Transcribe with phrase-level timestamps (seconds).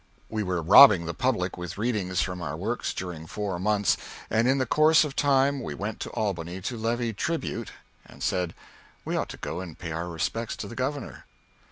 [0.29, 3.97] We were robbing the public with readings from our works during four months
[4.31, 7.71] and in the course of time we went to Albany to levy tribute,
[8.07, 8.55] and I said,
[9.05, 11.25] "We ought to go and pay our respects to the Governor."